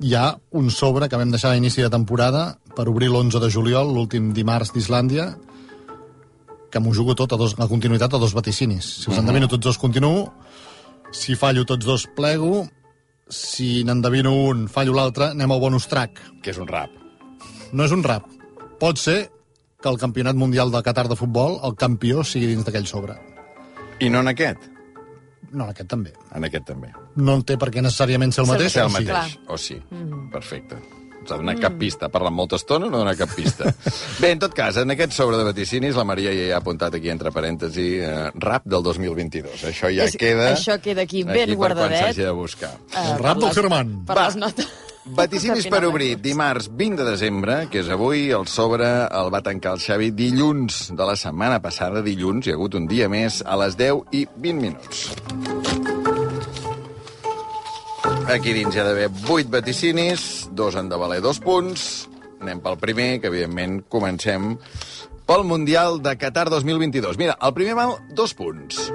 hi 0.00 0.14
ha 0.16 0.32
un 0.56 0.70
sobre 0.72 1.08
que 1.08 1.18
vam 1.20 1.32
deixar 1.32 1.52
a 1.52 1.60
inici 1.60 1.82
de 1.84 1.90
temporada 1.92 2.58
per 2.76 2.88
obrir 2.88 3.10
l'11 3.10 3.40
de 3.42 3.50
juliol, 3.52 3.92
l'últim 3.92 4.30
dimarts 4.36 4.72
d'Islàndia, 4.72 5.34
que 6.70 6.80
m'ho 6.80 6.94
jugo 6.94 7.16
tot 7.18 7.34
a, 7.34 7.38
dos, 7.40 7.56
a 7.58 7.68
continuïtat 7.68 8.14
a 8.14 8.20
dos 8.22 8.34
vaticinis. 8.36 8.86
Si 9.02 9.10
us 9.10 9.18
endevino 9.18 9.50
tots 9.50 9.64
dos, 9.66 9.78
continuo. 9.78 10.30
Si 11.12 11.34
fallo 11.34 11.66
tots 11.66 11.84
dos, 11.84 12.06
plego. 12.16 12.64
Si 13.28 13.82
n'endevino 13.84 14.32
un, 14.46 14.68
fallo 14.70 14.94
l'altre, 14.94 15.32
anem 15.34 15.50
al 15.50 15.60
bonus 15.62 15.90
track. 15.90 16.22
Que 16.42 16.54
és 16.54 16.62
un 16.62 16.70
rap. 16.70 16.94
No 17.74 17.84
és 17.84 17.92
un 17.94 18.06
rap. 18.06 18.26
Pot 18.80 18.98
ser 19.02 19.18
que 19.82 19.88
el 19.90 19.98
campionat 19.98 20.38
mundial 20.38 20.70
de 20.70 20.82
Qatar 20.86 21.08
de 21.10 21.18
futbol, 21.18 21.58
el 21.66 21.76
campió, 21.76 22.24
sigui 22.24 22.48
dins 22.50 22.64
d'aquell 22.66 22.88
sobre. 22.88 23.18
I 24.00 24.08
no 24.08 24.22
en 24.24 24.30
aquest? 24.32 24.70
No, 25.52 25.64
en 25.64 25.70
aquest 25.74 25.88
també. 25.90 26.12
En 26.34 26.44
aquest 26.46 26.64
també. 26.68 26.92
No 27.16 27.34
en 27.34 27.42
té 27.42 27.56
per 27.58 27.70
què 27.74 27.82
necessàriament 27.82 28.32
ser 28.32 28.44
el 28.44 28.48
mateix, 28.52 28.72
Ser 28.72 28.82
el 28.84 28.86
o 28.86 28.90
sí. 28.96 29.04
mateix, 29.04 29.38
o 29.48 29.58
sí. 29.58 29.78
Perfecte. 30.32 30.76
No 31.20 31.26
s'ha 31.28 31.36
donat 31.36 31.58
cap 31.60 31.74
pista. 31.78 32.08
Parla 32.08 32.30
molta 32.32 32.56
estona 32.56 32.86
o 32.86 32.90
no 32.90 32.98
dona 33.02 33.12
cap 33.14 33.28
pista? 33.36 33.68
Bé, 34.22 34.30
en 34.32 34.38
tot 34.40 34.54
cas, 34.56 34.78
en 34.80 34.90
aquest 34.94 35.12
sobre 35.12 35.36
de 35.36 35.44
vaticinis, 35.44 35.94
la 35.98 36.04
Maria 36.08 36.32
ja 36.32 36.46
hi 36.48 36.52
ha 36.54 36.60
apuntat 36.62 36.94
aquí, 36.96 37.10
entre 37.12 37.30
parèntesi, 37.34 37.88
eh, 38.00 38.30
rap 38.40 38.64
del 38.64 38.82
2022. 38.82 39.66
Això 39.68 39.90
ja 39.92 40.06
És- 40.08 40.16
queda... 40.16 40.52
això 40.54 40.78
queda 40.80 41.02
aquí 41.02 41.22
ben 41.24 41.34
per 41.34 41.46
quan 41.50 41.56
guardadet. 41.58 42.00
s'hagi 42.06 42.22
de 42.24 42.30
buscar. 42.30 42.72
Eh, 42.94 43.04
El 43.12 43.18
rap 43.20 43.38
del 43.42 43.52
Germán. 43.52 43.92
Per 44.06 44.16
Va. 44.16 44.26
les 44.30 44.36
notes. 44.36 44.66
Vaticinis 45.16 45.66
per 45.70 45.82
obrir. 45.88 46.16
Dimarts 46.22 46.68
20 46.76 47.02
de 47.02 47.06
desembre, 47.10 47.56
que 47.70 47.80
és 47.82 47.88
avui, 47.90 48.28
el 48.34 48.46
sobre 48.50 48.86
el 48.86 49.30
va 49.32 49.40
tancar 49.42 49.74
el 49.74 49.82
Xavi 49.82 50.10
dilluns 50.14 50.90
de 50.96 51.06
la 51.06 51.16
setmana 51.18 51.58
passada, 51.62 52.02
dilluns, 52.04 52.46
hi 52.46 52.52
ha 52.52 52.58
hagut 52.58 52.76
un 52.78 52.86
dia 52.90 53.08
més, 53.10 53.40
a 53.42 53.56
les 53.60 53.76
10 53.78 54.14
i 54.14 54.24
20 54.36 54.62
minuts. 54.62 55.10
Aquí 58.30 58.54
dins 58.54 58.74
hi 58.76 58.80
ha 58.80 58.86
d'haver 58.86 59.08
8 59.10 59.50
vaticinis, 59.50 60.48
dos 60.54 60.76
han 60.78 60.90
de 60.90 60.98
valer 61.00 61.18
dos 61.24 61.40
punts. 61.42 62.06
Anem 62.40 62.60
pel 62.62 62.78
primer, 62.80 63.10
que 63.20 63.28
evidentment 63.32 63.80
comencem 63.90 64.54
pel 65.26 65.42
Mundial 65.46 65.98
de 66.02 66.14
Qatar 66.18 66.48
2022. 66.50 67.18
Mira, 67.18 67.36
el 67.42 67.54
primer 67.54 67.74
val 67.78 67.96
dos 68.14 68.34
punts. 68.38 68.86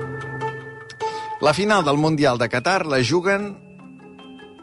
La 1.44 1.54
final 1.54 1.84
del 1.84 2.00
Mundial 2.00 2.40
de 2.40 2.48
Qatar 2.50 2.86
la 2.88 3.02
juguen 3.04 3.52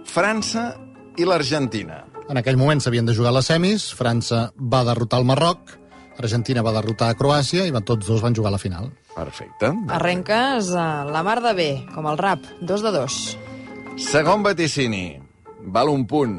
França 0.09 0.73
i 1.19 1.27
l'Argentina. 1.29 2.03
En 2.31 2.39
aquell 2.41 2.57
moment 2.57 2.81
s'havien 2.81 3.07
de 3.07 3.15
jugar 3.17 3.33
les 3.35 3.49
semis, 3.51 3.91
França 3.97 4.51
va 4.57 4.85
derrotar 4.89 5.21
el 5.21 5.29
Marroc, 5.29 5.75
Argentina 6.19 6.63
va 6.63 6.75
derrotar 6.77 7.11
a 7.11 7.17
Croàcia 7.19 7.67
i 7.67 7.73
va, 7.75 7.83
tots 7.85 8.07
dos 8.07 8.23
van 8.23 8.37
jugar 8.37 8.53
a 8.53 8.57
la 8.57 8.63
final. 8.63 8.91
Perfecte. 9.13 9.73
Arrenques 9.93 10.71
a 10.79 11.05
la 11.09 11.23
mar 11.27 11.41
de 11.45 11.53
bé, 11.57 11.71
com 11.95 12.09
el 12.09 12.21
rap, 12.21 12.47
dos 12.61 12.85
de 12.85 12.93
dos. 12.95 13.19
Segon 14.01 14.45
vaticini. 14.45 15.21
Val 15.73 15.91
un 15.93 16.07
punt. 16.09 16.39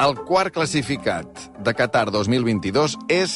El 0.00 0.16
quart 0.26 0.54
classificat 0.54 1.44
de 1.62 1.74
Qatar 1.76 2.08
2022 2.10 2.96
és 3.12 3.34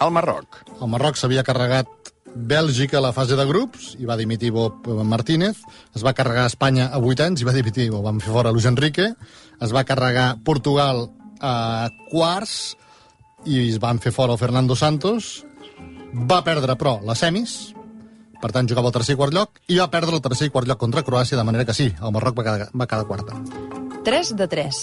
el 0.00 0.12
Marroc. 0.14 0.62
El 0.78 0.88
Marroc 0.88 1.18
s'havia 1.18 1.44
carregat 1.44 1.90
Bèlgica 2.38 3.00
a 3.00 3.02
la 3.02 3.12
fase 3.12 3.34
de 3.34 3.44
grups 3.48 3.96
i 3.98 4.06
va 4.06 4.16
dimitir 4.16 4.52
Bob 4.54 4.86
Martínez. 5.02 5.58
Es 5.96 6.04
va 6.06 6.14
carregar 6.14 6.46
Espanya 6.46 6.86
a 6.92 7.00
8 7.02 7.24
anys 7.26 7.42
i 7.42 7.48
va 7.48 7.56
dimitir, 7.56 7.88
o 7.90 8.02
van 8.04 8.20
fer 8.22 8.30
fora 8.30 8.52
Luis 8.54 8.68
Enrique. 8.70 9.08
Es 9.60 9.74
va 9.74 9.82
carregar 9.88 10.36
Portugal 10.46 11.08
a 11.40 11.88
quarts 12.12 12.76
i 13.46 13.64
es 13.68 13.80
van 13.82 13.98
fer 13.98 14.12
fora 14.14 14.36
el 14.36 14.38
Fernando 14.38 14.76
Santos. 14.76 15.42
Va 16.14 16.44
perdre, 16.46 16.78
però, 16.78 16.98
les 17.04 17.18
semis, 17.18 17.56
per 18.40 18.52
tant 18.54 18.70
jugava 18.70 18.92
al 18.92 18.94
tercer 18.94 19.16
i 19.16 19.18
quart 19.18 19.34
lloc, 19.34 19.58
i 19.66 19.80
va 19.82 19.90
perdre 19.90 20.16
el 20.16 20.24
tercer 20.24 20.48
i 20.48 20.54
quart 20.54 20.70
lloc 20.70 20.78
contra 20.78 21.02
Croàcia, 21.04 21.36
de 21.36 21.44
manera 21.44 21.66
que 21.66 21.74
sí, 21.74 21.90
el 21.90 22.14
Marroc 22.14 22.38
va 22.38 22.46
quedar, 22.46 22.70
va 22.70 22.86
quedar 22.86 23.06
quarta. 23.10 23.42
3 24.06 24.34
de 24.38 24.48
3. 24.48 24.82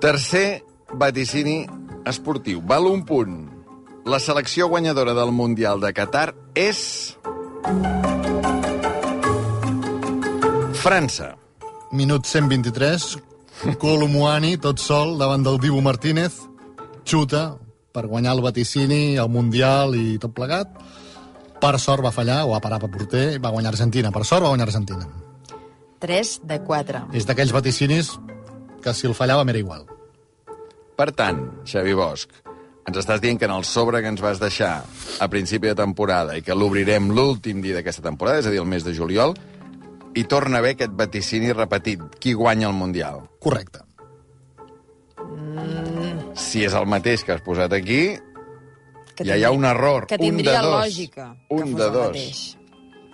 Tercer 0.00 0.48
vaticini 0.94 1.60
esportiu. 2.06 2.62
Val 2.64 2.86
un 2.86 3.04
punt. 3.04 3.57
La 4.08 4.18
selecció 4.18 4.68
guanyadora 4.68 5.12
del 5.12 5.32
Mundial 5.36 5.82
de 5.82 5.90
Qatar 5.92 6.30
és... 6.56 6.78
França. 10.80 11.34
Minut 11.92 12.24
123, 12.24 13.04
Colomuani, 13.82 14.54
tot 14.64 14.80
sol, 14.80 15.18
davant 15.20 15.44
del 15.44 15.60
Dibu 15.60 15.82
Martínez, 15.84 16.40
xuta 17.04 17.58
per 17.92 18.06
guanyar 18.08 18.32
el 18.38 18.42
vaticini, 18.46 19.18
el 19.20 19.28
Mundial 19.28 19.92
i 19.92 20.16
tot 20.16 20.32
plegat. 20.32 20.72
Per 21.60 21.76
sort 21.76 22.00
va 22.00 22.14
fallar, 22.14 22.46
o 22.48 22.56
va 22.56 22.64
parar 22.64 22.80
per 22.80 22.88
porter, 22.94 23.26
i 23.36 23.44
va 23.44 23.52
guanyar 23.52 23.76
Argentina. 23.76 24.08
Per 24.08 24.24
sort 24.24 24.46
va 24.46 24.54
guanyar 24.54 24.70
Argentina. 24.70 25.04
3 26.00 26.34
de 26.48 26.62
4. 26.64 27.08
És 27.12 27.28
d'aquells 27.28 27.52
vaticinis 27.52 28.14
que 28.80 28.96
si 28.96 29.04
el 29.04 29.18
fallava 29.18 29.44
m'era 29.44 29.60
igual. 29.60 29.84
Per 30.96 31.12
tant, 31.12 31.44
Xavi 31.68 31.92
Bosch, 31.92 32.47
ens 32.88 32.96
estàs 32.96 33.20
dient 33.20 33.38
que 33.38 33.44
en 33.48 33.52
el 33.54 33.64
sobre 33.68 34.00
que 34.02 34.08
ens 34.08 34.20
vas 34.24 34.40
deixar 34.40 34.82
a 35.20 35.28
principi 35.28 35.68
de 35.68 35.74
temporada 35.76 36.36
i 36.38 36.42
que 36.42 36.54
l'obrirem 36.56 37.10
l'últim 37.12 37.60
dia 37.62 37.76
d'aquesta 37.76 38.02
temporada, 38.02 38.40
és 38.40 38.46
a 38.48 38.50
dir, 38.54 38.60
el 38.62 38.66
mes 38.70 38.84
de 38.86 38.94
juliol, 38.96 39.34
hi 40.16 40.24
torna 40.24 40.56
a 40.56 40.62
haver 40.64 40.74
aquest 40.74 40.94
vaticini 40.96 41.52
repetit. 41.52 42.00
Qui 42.18 42.32
guanya 42.34 42.68
el 42.70 42.74
Mundial? 42.74 43.20
Correcte. 43.38 43.84
Si 46.38 46.62
és 46.64 46.74
el 46.74 46.86
mateix 46.88 47.24
que 47.26 47.32
has 47.36 47.44
posat 47.44 47.72
aquí, 47.76 48.16
Que 49.18 49.24
ja 49.26 49.34
hi 49.36 49.42
ha 49.42 49.50
un 49.50 49.64
error. 49.66 50.06
Que 50.06 50.14
un 50.14 50.20
tindria 50.20 50.60
de 50.60 50.66
dos. 50.68 50.74
lògica 50.86 51.24
que 51.48 51.54
Un 51.54 51.72
fos 51.72 51.76
de 51.80 51.86
el 51.86 51.92
dos. 51.92 52.06
mateix. 52.06 52.57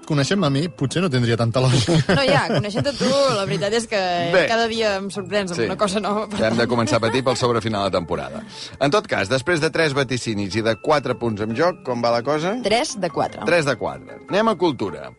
Coneixem 0.05 0.43
a 0.45 0.51
mi, 0.53 0.67
potser 0.69 1.01
no 1.01 1.09
tindria 1.09 1.37
tanta 1.41 1.63
lògica. 1.65 1.95
No, 2.13 2.25
ja, 2.29 2.43
coneixent 2.53 2.91
tu, 2.99 3.09
la 3.09 3.47
veritat 3.49 3.73
és 3.73 3.87
que 3.89 4.01
Bé. 4.35 4.43
cada 4.51 4.67
dia 4.69 4.97
em 4.99 5.07
sorprens 5.11 5.53
amb 5.55 5.61
Sí. 5.61 5.65
una 5.67 5.77
cosa 5.81 6.01
nova. 6.01 6.27
per 6.29 6.39
Ja 6.43 6.49
hem 6.51 6.59
de 6.59 6.67
començar 6.69 6.99
a 6.99 7.01
patir 7.07 7.23
pel 7.25 7.37
sobre 7.41 7.63
final 7.65 7.89
de 7.89 7.97
temporada. 7.97 8.43
En 8.81 8.91
tot 8.93 9.07
cas, 9.09 9.29
després 9.33 9.61
de 9.65 9.71
tres 9.71 9.95
vaticinis 9.97 10.55
i 10.57 10.63
de 10.63 10.77
quatre 10.83 11.15
punts 11.17 11.41
en 11.41 11.55
joc, 11.57 11.83
com 11.87 12.03
va 12.05 12.11
la 12.11 12.23
cosa? 12.23 12.57
3 12.63 13.01
de 13.01 13.09
4. 13.11 13.45
3 13.47 13.65
de 13.65 13.77
4. 13.77 14.21
Anem 14.29 14.49
a 14.49 14.55
cultura. 14.61 15.11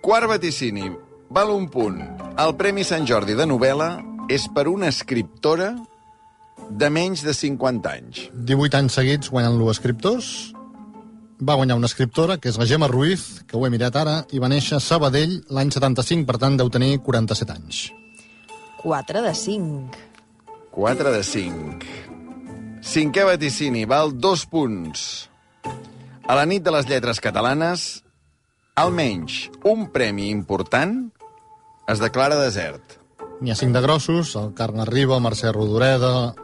Quart 0.00 0.28
vaticini. 0.30 0.92
Val 1.30 1.50
un 1.50 1.66
punt. 1.68 1.98
El 2.38 2.54
Premi 2.56 2.84
Sant 2.84 3.04
Jordi 3.06 3.34
de 3.34 3.44
novel·la 3.46 3.98
és 4.30 4.46
per 4.54 4.68
una 4.68 4.88
escriptora 4.88 5.74
de 6.70 6.88
menys 6.90 7.22
de 7.24 7.34
50 7.34 7.90
anys. 7.90 8.28
18 8.32 8.76
anys 8.78 8.94
seguits 8.94 9.30
guanyant-lo 9.30 9.70
escriptors. 9.72 10.52
Va 11.38 11.54
guanyar 11.54 11.76
una 11.78 11.86
escriptora, 11.86 12.38
que 12.42 12.50
és 12.50 12.58
la 12.58 12.66
Gemma 12.66 12.88
Ruiz, 12.90 13.44
que 13.46 13.56
ho 13.56 13.62
he 13.66 13.70
mirat 13.70 13.94
ara, 13.96 14.16
i 14.34 14.40
va 14.42 14.50
néixer 14.50 14.78
a 14.78 14.82
Sabadell 14.82 15.36
l'any 15.54 15.70
75, 15.70 16.26
per 16.26 16.38
tant 16.42 16.58
deu 16.58 16.70
tenir 16.74 16.98
47 17.06 17.54
anys. 17.54 17.84
4 18.82 19.22
de 19.22 19.34
5. 19.34 20.02
4 20.74 21.12
de 21.14 21.22
5. 21.22 21.92
Cinquè 22.82 23.24
vaticini. 23.26 23.84
Val 23.86 24.14
dos 24.18 24.46
punts. 24.50 25.28
A 26.26 26.34
la 26.38 26.44
nit 26.46 26.62
de 26.64 26.74
les 26.74 26.86
lletres 26.90 27.22
catalanes, 27.22 28.02
almenys 28.78 29.48
un 29.66 29.88
premi 29.94 30.28
important 30.30 30.98
es 31.88 32.02
declara 32.02 32.38
desert. 32.38 32.98
N'hi 33.40 33.54
ha 33.54 33.58
cinc 33.58 33.74
de 33.74 33.82
grossos, 33.82 34.34
el 34.36 34.52
Carme 34.58 34.84
Riba, 34.86 35.16
el 35.16 35.24
Mercè 35.24 35.52
Rodoreda, 35.54 36.34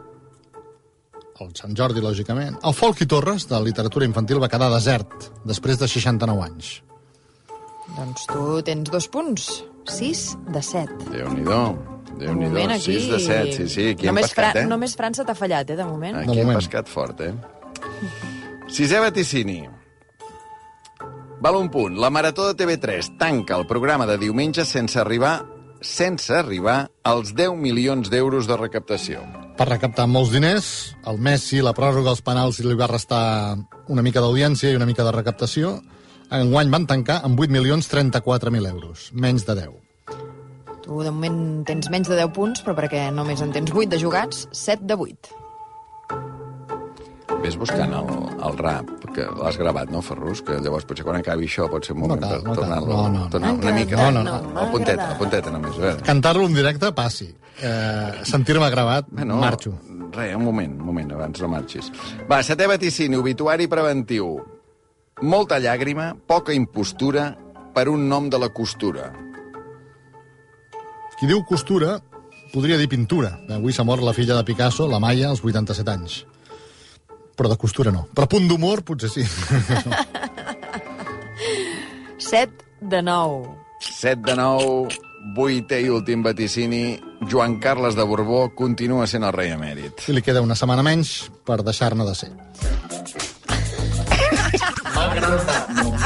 el 1.39 1.51
Sant 1.57 1.75
Jordi, 1.75 1.99
lògicament. 2.03 2.57
El 2.63 2.73
Folqui 2.73 3.05
Torres, 3.05 3.47
de 3.49 3.59
literatura 3.63 4.05
infantil, 4.07 4.39
va 4.41 4.49
quedar 4.51 4.69
desert, 4.71 5.31
després 5.45 5.77
de 5.81 5.87
69 5.91 6.43
anys. 6.45 6.69
Doncs 7.97 8.25
tu 8.31 8.61
tens 8.65 8.89
dos 8.91 9.07
punts. 9.11 9.49
6 9.85 10.21
de 10.49 10.61
7. 10.63 10.95
Déu-n'hi-do. 11.11 11.59
De 12.15 12.31
moment 12.31 12.53
Déu-n'hi-do. 12.55 12.73
aquí... 12.73 12.95
6 12.95 13.09
de 13.11 13.19
7, 13.19 13.51
sí, 13.57 13.67
sí. 13.69 13.87
Aquí 13.93 14.07
hem 14.07 14.15
només, 14.15 14.31
pescat, 14.31 14.55
eh? 14.63 14.65
només 14.65 14.95
França 14.97 15.25
t'ha 15.27 15.35
fallat, 15.37 15.69
eh, 15.69 15.75
de 15.77 15.85
moment. 15.85 16.17
Aquí 16.23 16.31
De 16.33 16.39
hem 16.41 16.47
moment. 16.47 16.61
pescat 16.63 16.89
fort, 16.89 17.21
eh? 17.21 17.33
Sisè 18.71 18.99
vaticini. 19.03 19.59
Val 21.41 21.55
un 21.59 21.69
punt. 21.69 21.99
La 22.01 22.09
Marató 22.09 22.47
de 22.47 22.55
TV3 22.57 23.17
tanca 23.19 23.57
el 23.59 23.67
programa 23.67 24.07
de 24.09 24.17
diumenge 24.17 24.65
sense 24.65 24.97
arribar 24.99 25.43
sense 25.85 26.33
arribar 26.33 26.89
als 27.03 27.35
10 27.35 27.53
milions 27.61 28.09
d'euros 28.09 28.47
de 28.47 28.55
recaptació. 28.57 29.21
Per 29.55 29.65
recaptar 29.69 30.03
molts 30.11 30.33
diners, 30.33 30.65
el 31.07 31.19
Messi, 31.23 31.61
la 31.63 31.71
pròrroga, 31.75 32.11
els 32.11 32.19
penals 32.25 32.59
li 32.59 32.75
va 32.75 32.89
restar 32.91 33.55
una 33.87 34.03
mica 34.03 34.19
d'audiència 34.19 34.73
i 34.73 34.75
una 34.75 34.87
mica 34.89 35.05
de 35.07 35.13
recaptació. 35.15 35.77
Enguany 36.35 36.73
van 36.73 36.87
tancar 36.89 37.21
amb 37.23 37.39
8.034.000 37.39 38.67
euros, 38.73 39.09
menys 39.13 39.47
de 39.47 39.55
10. 39.61 39.77
Tu, 40.83 40.97
de 41.07 41.13
moment, 41.13 41.39
tens 41.65 41.87
menys 41.93 42.11
de 42.11 42.17
10 42.19 42.33
punts, 42.35 42.65
però 42.65 42.75
perquè 42.77 43.07
només 43.15 43.39
en 43.41 43.55
tens 43.55 43.71
8 43.71 43.87
de 43.95 44.01
jugats, 44.01 44.43
7 44.51 44.83
de 44.91 44.99
8. 45.07 45.39
Ves 47.45 47.55
buscant 47.61 47.93
el, 47.95 48.11
el 48.49 48.59
rap, 48.59 48.91
que 49.15 49.23
l'has 49.39 49.55
gravat, 49.61 49.89
no, 49.93 50.03
Ferrus? 50.03 50.43
Que 50.43 50.59
llavors 50.59 50.85
potser 50.89 51.07
quan 51.07 51.21
acabi 51.21 51.47
això 51.47 51.69
pot 51.71 51.87
ser 51.87 51.95
un 51.95 52.03
moment 52.03 52.19
cal, 52.21 52.41
per 52.41 52.43
no 52.43 52.51
cal. 52.51 52.59
tornar-lo 52.59 52.91
No, 52.91 53.07
no, 53.07 53.23
no. 53.23 53.31
tornar 53.31 53.55
una 53.55 53.73
mica. 53.79 53.97
no, 54.01 54.11
no, 54.19 54.23
no. 54.27 54.51
m'ha 54.51 54.67
El 54.67 54.71
puntet, 54.75 54.99
el 54.99 55.17
puntet 55.21 55.49
només. 55.53 55.79
A 55.79 55.87
veure. 55.87 56.05
Cantar-lo 56.11 56.47
en 56.49 56.57
directe, 56.57 56.91
passi. 56.97 57.31
Eh, 57.61 58.23
Sentir-me 58.23 58.69
gravat, 58.69 59.05
Bueno, 59.09 59.37
marxo. 59.37 59.73
Res, 60.11 60.35
un 60.35 60.43
moment, 60.43 60.73
un 60.79 60.85
moment, 60.85 61.11
abans 61.15 61.39
no 61.41 61.47
marxis. 61.47 61.91
Va, 62.29 62.41
setè 62.43 62.67
vaticini, 62.67 63.15
obituari 63.15 63.67
preventiu. 63.67 64.35
Molta 65.21 65.59
llàgrima, 65.59 66.13
poca 66.27 66.51
impostura 66.53 67.29
per 67.73 67.87
un 67.87 68.07
nom 68.07 68.27
de 68.29 68.37
la 68.39 68.49
costura. 68.49 69.11
Qui 71.19 71.27
diu 71.27 71.43
costura 71.47 71.95
podria 72.51 72.77
dir 72.77 72.87
pintura. 72.91 73.37
Avui 73.51 73.71
s'ha 73.75 73.83
mort 73.87 74.03
la 74.03 74.13
filla 74.13 74.35
de 74.35 74.43
Picasso, 74.43 74.87
la 74.87 74.99
Maia, 74.99 75.29
als 75.29 75.41
87 75.43 75.91
anys. 75.91 76.25
Però 77.35 77.49
de 77.51 77.57
costura 77.59 77.91
no. 77.91 78.05
Però 78.15 78.27
punt 78.31 78.47
d'humor 78.47 78.83
potser 78.83 79.09
sí. 79.11 79.23
7 82.17 82.51
de 82.81 83.01
9. 83.01 83.47
7 83.79 84.21
de 84.23 84.35
9, 84.35 84.87
vuitè 85.35 85.79
i 85.83 85.89
últim 85.91 86.23
vaticini, 86.23 86.99
Joan 87.31 87.59
Carles 87.59 87.95
de 87.95 88.03
Borbó 88.03 88.49
continua 88.55 89.07
sent 89.07 89.23
el 89.23 89.33
rei 89.35 89.51
emèrit. 89.55 90.05
I 90.09 90.15
li 90.17 90.21
queda 90.25 90.41
una 90.45 90.55
setmana 90.55 90.83
menys 90.85 91.31
per 91.47 91.61
deixar-ne 91.63 92.05
de 92.07 92.15
ser. 92.15 92.31
M'ha 94.95 95.03
agradat, 95.11 95.69
no 95.79 95.91
m'ha. 95.91 96.05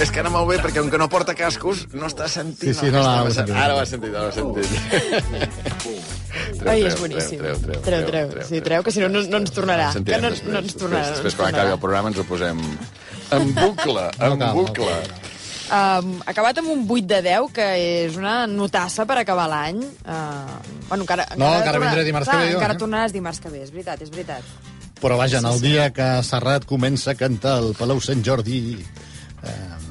És 0.00 0.10
que 0.10 0.20
ara 0.22 0.30
molt 0.32 0.48
bé, 0.50 0.58
perquè 0.62 0.80
com 0.80 0.90
que 0.92 1.00
no 1.00 1.08
porta 1.12 1.34
cascos, 1.38 1.86
no 1.94 2.06
està 2.10 2.28
sentint. 2.30 2.74
Sí, 2.74 2.86
sí, 2.86 2.90
no, 2.94 3.02
no, 3.02 3.30
sentit. 3.34 3.56
Ara 3.56 3.74
ho 3.76 3.80
has 3.82 3.90
sentit, 3.94 4.14
ara 4.14 4.24
ho 4.26 4.30
has 4.30 4.36
sentit. 4.38 4.68
Treu, 6.60 6.68
Ai, 6.70 6.82
treu, 6.82 6.90
és 6.90 6.96
boníssim. 7.00 7.40
Treu, 7.40 7.56
treu, 7.64 7.80
treu, 7.82 8.04
treu. 8.30 8.44
Sí, 8.46 8.60
treu, 8.64 8.82
que 8.86 8.92
si 8.94 9.00
no, 9.02 9.08
no, 9.10 9.22
no 9.26 9.40
ens 9.40 9.52
tornarà. 9.56 9.88
Que 9.96 10.18
no, 10.20 10.28
després, 10.28 10.52
no 10.52 10.60
ens 10.60 10.76
tornarà. 10.78 11.08
Després, 11.16 11.36
quan 11.38 11.54
acabi 11.54 11.72
el 11.74 11.80
programa, 11.82 12.12
ens 12.12 12.20
ho 12.20 12.24
posem 12.28 12.60
en 12.60 13.54
bucle, 13.56 14.04
en 14.18 14.34
No 14.34 14.38
cal, 14.38 14.44
no 14.44 14.54
bucle. 14.60 14.94
Um, 15.70 16.16
acabat 16.26 16.58
amb 16.58 16.68
un 16.72 16.80
8 16.88 17.06
de 17.06 17.20
10, 17.22 17.52
que 17.54 17.66
és 18.06 18.16
una 18.18 18.40
notassa 18.50 19.04
per 19.06 19.20
acabar 19.20 19.46
l'any. 19.52 19.78
Uh, 20.02 20.56
bueno, 20.88 21.04
encara, 21.04 21.28
No, 21.36 21.46
encara 21.60 21.76
torna- 21.78 21.86
vindré 21.86 22.04
dimarts 22.08 22.26
clar, 22.28 22.40
que 22.40 22.46
ve 22.46 22.52
jo, 22.52 22.58
Encara 22.58 22.74
eh? 22.74 22.80
tornaràs 22.82 23.12
dimarts 23.14 23.38
que 23.40 23.52
ve, 23.54 23.62
és 23.62 23.70
veritat, 23.70 24.02
és 24.02 24.10
veritat. 24.10 24.42
Però 25.00 25.16
vaja, 25.16 25.38
en 25.38 25.46
el 25.46 25.60
dia 25.62 25.90
que 25.96 26.08
Serrat 26.26 26.66
comença 26.68 27.12
a 27.12 27.14
cantar 27.14 27.58
al 27.60 27.74
Palau 27.78 28.00
Sant 28.04 28.24
Jordi... 28.26 28.84
Eh, 29.44 29.89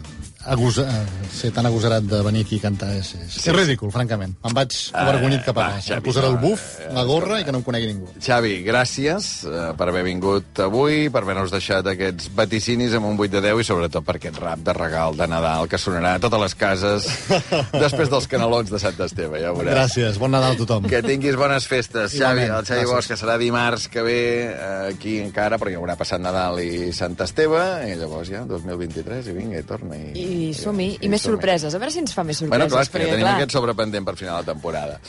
agosa, 0.49 0.85
eh, 0.89 1.27
ser 1.33 1.51
tan 1.55 1.65
agosarat 1.69 2.03
de 2.09 2.21
venir 2.25 2.43
aquí 2.45 2.57
a 2.59 2.63
cantar 2.67 2.89
és, 2.97 3.13
és, 3.15 3.37
és 3.45 3.55
ridícul, 3.55 3.91
francament. 3.93 4.35
Em 4.45 4.55
vaig 4.55 4.75
avergonyit 4.97 5.43
cap 5.45 5.57
a 5.57 5.61
va, 5.61 5.67
baix. 5.75 5.85
Xavi, 5.89 5.99
Em 5.99 6.05
posaré 6.09 6.27
el 6.31 6.37
buf, 6.41 6.65
eh, 6.79 6.89
la 6.95 7.03
gorra 7.07 7.39
i 7.41 7.45
que 7.47 7.53
no 7.53 7.61
em 7.61 7.65
conegui 7.67 7.89
ningú. 7.91 8.09
Xavi, 8.23 8.55
gràcies 8.65 9.29
eh, 9.45 9.69
per 9.79 9.89
haver 9.91 10.03
vingut 10.07 10.61
avui, 10.65 11.09
per 11.13 11.23
haver-nos 11.23 11.53
deixat 11.53 11.87
aquests 11.93 12.31
vaticinis 12.35 12.95
amb 12.97 13.09
un 13.11 13.19
8 13.19 13.37
de 13.37 13.43
10 13.49 13.61
i 13.63 13.67
sobretot 13.67 14.05
per 14.05 14.17
aquest 14.19 14.39
rap 14.41 14.63
de 14.65 14.75
regal 14.77 15.17
de 15.19 15.27
Nadal 15.29 15.69
que 15.69 15.77
sonarà 15.81 16.15
a 16.17 16.23
totes 16.23 16.43
les 16.45 16.55
cases 16.59 17.09
després 17.85 18.09
dels 18.11 18.27
canelons 18.31 18.71
de 18.73 18.81
Sant 18.81 18.99
Esteve, 19.05 19.39
ja 19.43 19.53
ho 19.53 19.57
veuràs. 19.59 19.75
Gràcies, 19.75 20.19
bon 20.21 20.33
Nadal 20.33 20.57
a 20.57 20.59
tothom. 20.59 20.89
Que 20.89 21.03
tinguis 21.05 21.37
bones 21.39 21.67
festes, 21.69 22.15
Xavi. 22.15 22.45
Igualment, 22.45 22.55
El 22.57 22.65
Xavi 22.65 22.81
gràcies. 22.81 22.93
Bosch, 22.95 23.11
que 23.13 23.19
serà 23.19 23.37
dimarts 23.41 23.87
que 23.91 24.03
ve 24.05 24.19
eh, 24.49 24.93
aquí 24.93 25.19
encara, 25.23 25.59
però 25.61 25.71
hi 25.71 25.77
haurà 25.79 25.95
passat 25.99 26.21
Nadal 26.23 26.59
i 26.63 26.91
Sant 26.95 27.17
Esteve, 27.23 27.61
i 27.89 27.95
llavors 27.99 28.29
ja, 28.31 28.43
2023, 28.49 29.29
i 29.29 29.35
vinga, 29.35 29.59
i 29.59 29.67
torna. 29.67 29.97
I, 29.99 30.11
I 30.15 30.38
som-hi. 30.57 30.89
I 30.99 31.09
més 31.11 31.23
som-hi. 31.23 31.35
sorpreses. 31.35 31.75
A 31.75 31.81
veure 31.81 31.93
si 31.93 32.01
ens 32.03 32.13
fa 32.15 32.23
més 32.27 32.39
sorpreses. 32.41 32.53
Bueno, 32.53 32.69
clar, 32.73 32.85
perquè, 32.93 33.09
tenim 33.13 33.25
clar, 33.25 33.35
aquest 33.39 33.55
sobrependent 33.57 34.07
per 34.07 34.15
final 34.19 34.43
de 34.45 34.51
temporada. 34.53 34.99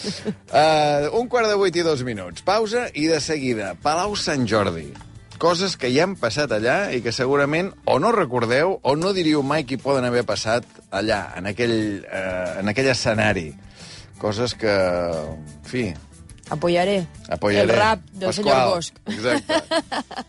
uh, 0.50 1.10
un 1.20 1.30
quart 1.32 1.49
de 1.50 1.56
vuit 1.60 1.76
i 1.76 1.84
dos 1.87 2.02
minuts. 2.06 2.42
Pausa 2.46 2.88
i 2.94 3.06
de 3.10 3.20
seguida, 3.25 3.75
Palau 3.82 4.16
Sant 4.18 4.46
Jordi. 4.50 4.88
Coses 5.40 5.78
que 5.80 5.88
ja 5.88 6.04
han 6.04 6.18
passat 6.20 6.52
allà 6.52 6.90
i 6.92 7.00
que 7.00 7.14
segurament 7.16 7.70
o 7.88 7.96
no 8.02 8.10
recordeu 8.12 8.76
o 8.82 8.92
no 8.96 9.14
diríeu 9.16 9.40
mai 9.42 9.64
que 9.64 9.78
hi 9.78 9.80
poden 9.80 10.04
haver 10.04 10.26
passat 10.28 10.66
allà, 10.92 11.22
en 11.40 11.49
aquell, 11.49 11.78
uh, 12.04 12.60
en 12.60 12.68
aquell 12.68 12.90
escenari. 12.92 13.49
Coses 14.20 14.52
que, 14.60 14.68
en 14.68 15.64
fi, 15.64 15.87
Apoyaré. 16.50 17.06
apoyaré. 17.30 17.72
El 17.72 17.78
rap 17.78 18.00
del 18.12 18.34
senyor 18.34 18.52
Pasqual. 18.52 18.70
Bosch. 18.75 18.92
Exacte. 19.06 19.54